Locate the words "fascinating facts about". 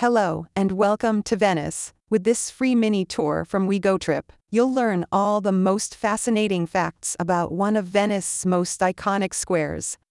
5.94-7.52